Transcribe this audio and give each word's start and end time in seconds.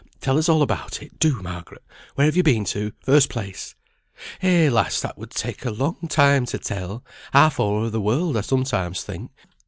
Tell 0.19 0.39
us 0.39 0.49
all 0.49 0.63
about 0.63 1.03
it, 1.03 1.19
do, 1.19 1.43
Margaret. 1.43 1.83
Where 2.15 2.25
have 2.25 2.35
you 2.35 2.41
been 2.41 2.65
to, 2.65 2.91
first 3.01 3.29
place?" 3.29 3.75
"Eh, 4.41 4.67
lass, 4.67 4.99
that 5.01 5.15
would 5.15 5.29
take 5.29 5.63
a 5.63 5.69
long 5.69 6.07
time 6.09 6.47
to 6.47 6.57
tell. 6.57 7.03
Half 7.33 7.59
o'er 7.59 7.91
the 7.91 8.01
world 8.01 8.35
I 8.35 8.41
sometimes 8.41 9.03
think. 9.03 9.29